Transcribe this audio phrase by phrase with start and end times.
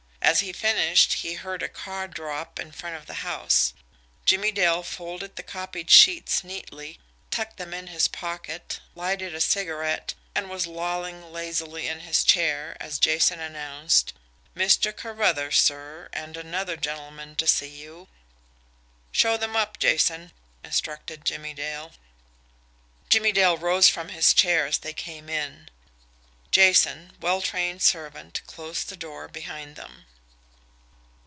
[0.23, 3.73] As he finished, he heard a car draw up in front of the house.
[4.25, 6.99] Jimmie Dale folded the copied sheets neatly,
[7.31, 12.77] tucked them in his pocket, lighted a cigarette, and was lolling lazily in his chair
[12.79, 14.13] as Jason announced:
[14.55, 14.95] "Mr.
[14.95, 18.07] Carruthers, sir, and another gentleman to see you."
[19.11, 20.31] "Show them up, Jason,"
[20.63, 21.91] instructed Jimmie Dale.
[23.09, 25.67] Jimmie Dale rose from his chair as they came in.
[26.51, 30.05] Jason, well trained servant, closed the door behind them.